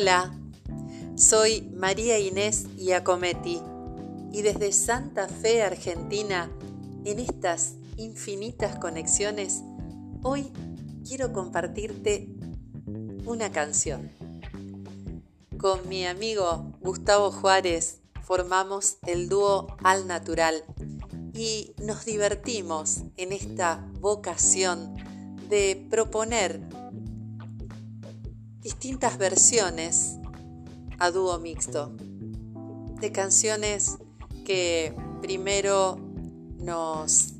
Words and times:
Hola, 0.00 0.32
soy 1.16 1.62
María 1.74 2.20
Inés 2.20 2.66
Iacometti 2.76 3.60
y 4.32 4.42
desde 4.42 4.70
Santa 4.70 5.26
Fe, 5.26 5.64
Argentina, 5.64 6.52
en 7.04 7.18
estas 7.18 7.74
infinitas 7.96 8.78
conexiones, 8.78 9.64
hoy 10.22 10.52
quiero 11.04 11.32
compartirte 11.32 12.28
una 13.24 13.50
canción. 13.50 14.12
Con 15.58 15.88
mi 15.88 16.06
amigo 16.06 16.70
Gustavo 16.80 17.32
Juárez 17.32 18.00
formamos 18.22 18.98
el 19.04 19.28
dúo 19.28 19.66
Al 19.82 20.06
Natural 20.06 20.62
y 21.34 21.74
nos 21.82 22.04
divertimos 22.04 23.02
en 23.16 23.32
esta 23.32 23.84
vocación 23.98 24.94
de 25.48 25.88
proponer 25.90 26.77
distintas 28.60 29.18
versiones 29.18 30.18
a 30.98 31.10
dúo 31.10 31.38
mixto 31.38 31.92
de 33.00 33.12
canciones 33.12 33.98
que 34.44 34.94
primero 35.22 35.98
nos 36.58 37.34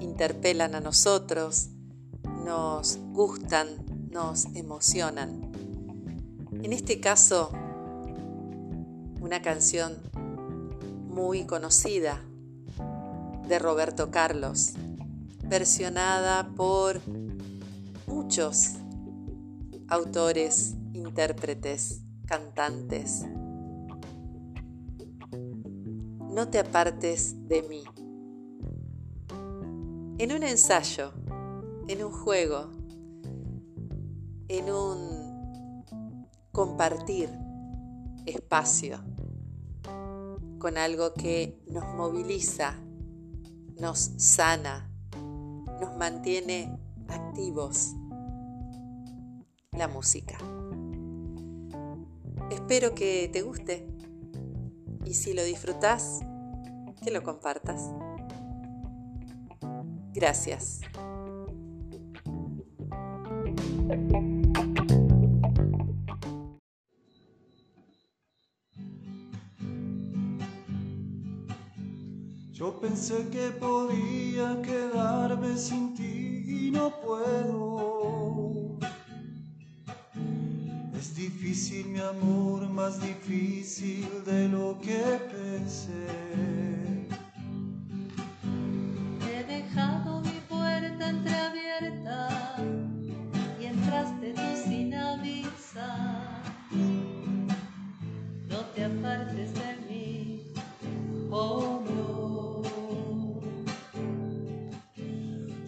interpelan 0.00 0.74
a 0.74 0.80
nosotros, 0.80 1.68
nos 2.44 2.98
gustan, 3.12 3.68
nos 4.10 4.46
emocionan. 4.56 5.52
En 6.62 6.72
este 6.72 6.98
caso, 6.98 7.50
una 9.20 9.42
canción 9.42 9.96
muy 11.08 11.44
conocida 11.44 12.20
de 13.46 13.58
Roberto 13.58 14.10
Carlos, 14.10 14.72
versionada 15.44 16.48
por 16.56 17.00
muchos 18.06 18.74
autores, 19.88 20.74
intérpretes, 20.92 22.02
cantantes. 22.26 23.24
No 26.30 26.48
te 26.48 26.58
apartes 26.58 27.48
de 27.48 27.62
mí. 27.62 27.84
En 30.18 30.32
un 30.32 30.42
ensayo, 30.42 31.12
en 31.88 32.04
un 32.04 32.12
juego, 32.12 32.70
en 34.48 34.70
un 34.70 35.84
compartir 36.52 37.30
espacio 38.26 38.98
con 40.58 40.76
algo 40.76 41.14
que 41.14 41.62
nos 41.68 41.84
moviliza, 41.94 42.74
nos 43.78 43.98
sana, 44.18 44.90
nos 45.80 45.96
mantiene 45.96 46.78
activos 47.08 47.94
la 49.78 49.88
música. 49.88 50.36
Espero 52.50 52.94
que 52.94 53.30
te 53.32 53.42
guste 53.42 53.86
y 55.04 55.14
si 55.14 55.32
lo 55.32 55.44
disfrutas, 55.44 56.20
que 57.02 57.10
lo 57.10 57.22
compartas. 57.22 57.90
Gracias. 60.12 60.80
Yo 72.52 72.80
pensé 72.80 73.28
que 73.30 73.50
podía 73.60 74.60
quedarme 74.62 75.56
sin 75.56 75.94
ti 75.94 76.66
y 76.66 76.70
no 76.72 76.90
puedo. 77.00 77.87
Difícil 81.48 81.86
mi 81.86 82.00
amor, 82.00 82.68
más 82.68 83.00
difícil 83.00 84.06
de 84.26 84.48
lo 84.50 84.78
que 84.82 85.00
pensé. 85.32 86.37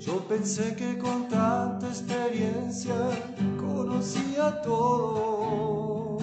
Yo 0.00 0.18
pensé 0.26 0.74
que 0.76 0.96
con 0.96 1.28
tanta 1.28 1.86
experiencia 1.86 2.94
conocía 3.58 4.62
todo. 4.62 6.16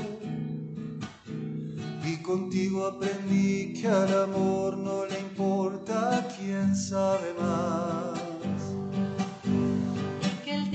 Y 2.03 2.17
contigo 2.23 2.87
aprendí 2.87 3.73
que 3.73 3.87
al 3.87 4.23
amor 4.23 4.77
no 4.77 5.05
le 5.05 5.19
importa 5.19 6.27
quién 6.39 6.75
sabe 6.75 7.35
más. 7.39 8.19
Y 10.23 10.43
que 10.43 10.55
el 10.55 10.71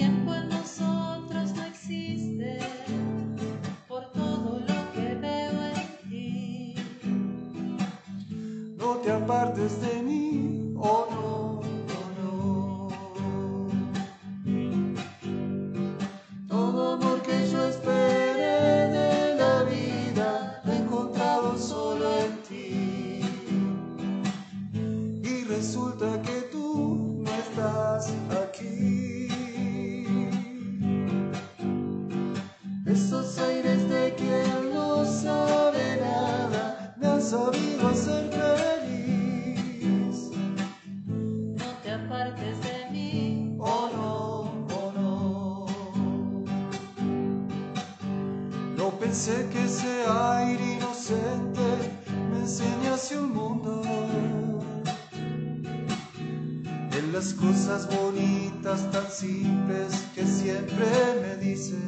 No 48.82 48.90
pensé 48.98 49.46
que 49.52 49.62
ese 49.64 50.04
aire 50.08 50.72
inocente 50.72 51.62
me 52.32 52.40
enseñase 52.40 53.16
un 53.16 53.32
mundo. 53.32 53.80
En 56.90 57.12
las 57.12 57.32
cosas 57.32 57.86
bonitas 57.86 58.90
tan 58.90 59.08
simples 59.08 60.04
que 60.16 60.26
siempre 60.26 60.84
me 61.22 61.36
dices. 61.36 61.78